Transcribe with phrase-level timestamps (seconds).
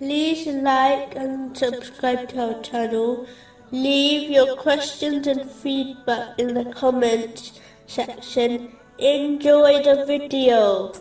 [0.00, 3.26] like and subscribe to our channel.
[3.70, 8.72] Leave your questions and feedback in the comments section.
[8.98, 10.92] Enjoy the video.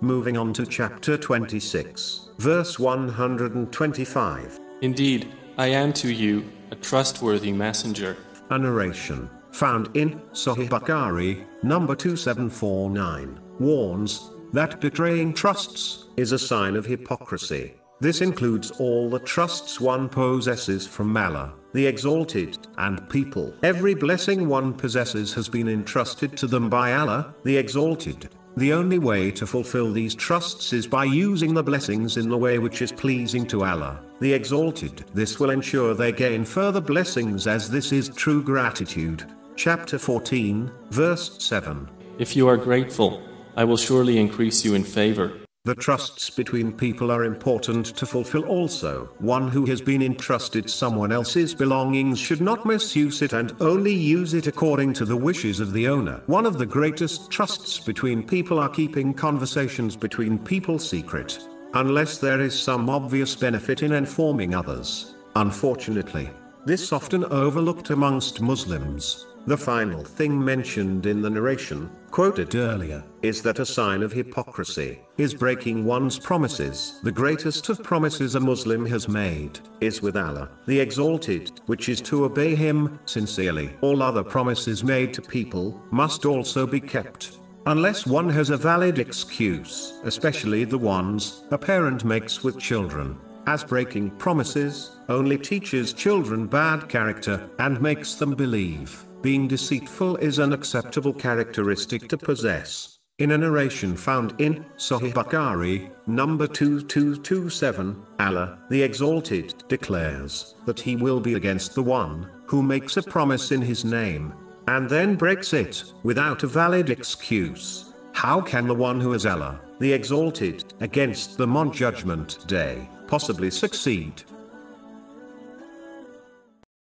[0.00, 4.58] Moving on to chapter 26, verse 125.
[4.82, 8.16] Indeed, I am to you a trustworthy messenger.
[8.50, 16.76] A narration found in Sahih Bukhari, number 2749, warns that betraying trusts is a sign
[16.76, 17.79] of hypocrisy.
[18.00, 23.52] This includes all the trusts one possesses from Allah, the Exalted, and people.
[23.62, 28.30] Every blessing one possesses has been entrusted to them by Allah, the Exalted.
[28.56, 32.58] The only way to fulfill these trusts is by using the blessings in the way
[32.58, 35.04] which is pleasing to Allah, the Exalted.
[35.12, 39.30] This will ensure they gain further blessings as this is true gratitude.
[39.56, 41.86] Chapter 14, verse 7.
[42.18, 43.22] If you are grateful,
[43.58, 45.32] I will surely increase you in favor.
[45.66, 49.10] The trusts between people are important to fulfill also.
[49.18, 54.32] One who has been entrusted someone else's belongings should not misuse it and only use
[54.32, 56.22] it according to the wishes of the owner.
[56.24, 61.38] One of the greatest trusts between people are keeping conversations between people secret.
[61.74, 65.14] Unless there is some obvious benefit in informing others.
[65.36, 66.30] Unfortunately,
[66.64, 69.26] this often overlooked amongst Muslims.
[69.46, 75.00] The final thing mentioned in the narration, quoted earlier, is that a sign of hypocrisy
[75.16, 77.00] is breaking one's promises.
[77.02, 82.02] The greatest of promises a Muslim has made is with Allah, the Exalted, which is
[82.02, 83.70] to obey Him sincerely.
[83.80, 87.38] All other promises made to people must also be kept.
[87.66, 93.64] Unless one has a valid excuse, especially the ones a parent makes with children, as
[93.64, 100.52] breaking promises only teaches children bad character and makes them believe being deceitful is an
[100.52, 102.98] acceptable characteristic to possess.
[103.18, 110.96] In a narration found in Sahih Bukhari, number 2227, Allah, the Exalted, declares that He
[110.96, 114.32] will be against the one who makes a promise in His name
[114.68, 117.92] and then breaks it without a valid excuse.
[118.12, 123.50] How can the one who is Allah, the Exalted, against them on Judgment Day, possibly
[123.50, 124.22] succeed?